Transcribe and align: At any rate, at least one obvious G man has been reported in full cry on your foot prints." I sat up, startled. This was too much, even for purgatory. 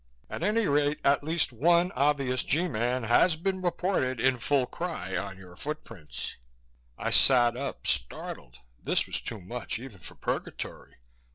At 0.31 0.41
any 0.41 0.65
rate, 0.65 0.97
at 1.03 1.23
least 1.23 1.51
one 1.53 1.91
obvious 1.91 2.43
G 2.43 2.67
man 2.67 3.03
has 3.03 3.35
been 3.35 3.61
reported 3.61 4.19
in 4.19 4.39
full 4.39 4.65
cry 4.65 5.15
on 5.15 5.37
your 5.37 5.55
foot 5.55 5.83
prints." 5.83 6.37
I 6.97 7.11
sat 7.11 7.55
up, 7.55 7.85
startled. 7.85 8.57
This 8.83 9.05
was 9.05 9.21
too 9.21 9.39
much, 9.39 9.77
even 9.77 9.99
for 9.99 10.15
purgatory. 10.15 10.95